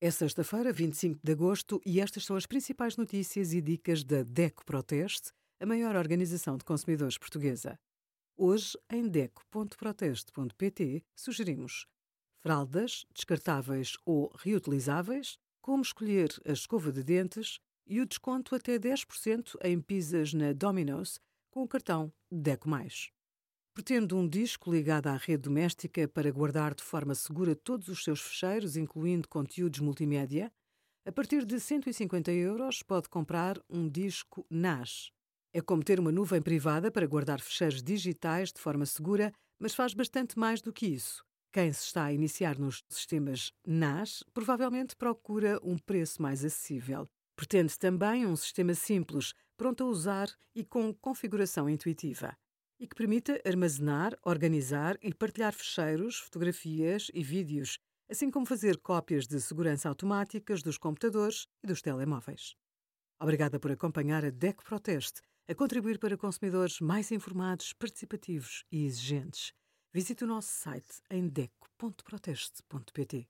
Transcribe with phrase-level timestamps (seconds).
[0.00, 4.64] É sexta-feira, 25 de agosto, e estas são as principais notícias e dicas da DECO
[4.64, 7.76] Proteste, a maior organização de consumidores portuguesa.
[8.36, 11.88] Hoje, em DECO.proteste.pt, sugerimos
[12.40, 19.56] fraldas, descartáveis ou reutilizáveis, como escolher a escova de dentes e o desconto até 10%
[19.64, 21.18] em pizzas na Domino's
[21.50, 22.70] com o cartão DECO+.
[23.78, 28.20] Pretende um disco ligado à rede doméstica para guardar de forma segura todos os seus
[28.20, 30.50] fecheiros, incluindo conteúdos multimédia?
[31.06, 35.12] A partir de 150 euros pode comprar um disco NAS.
[35.52, 39.94] É como ter uma nuvem privada para guardar fecheiros digitais de forma segura, mas faz
[39.94, 41.24] bastante mais do que isso.
[41.52, 47.08] Quem se está a iniciar nos sistemas NAS provavelmente procura um preço mais acessível.
[47.36, 52.36] Pretende também um sistema simples, pronto a usar e com configuração intuitiva
[52.78, 57.78] e que permita armazenar, organizar e partilhar fecheiros, fotografias e vídeos,
[58.08, 62.54] assim como fazer cópias de segurança automáticas dos computadores e dos telemóveis.
[63.20, 69.52] Obrigada por acompanhar a DECO Proteste, a contribuir para consumidores mais informados, participativos e exigentes.
[69.92, 73.28] Visite o nosso site em deco.proteste.pt.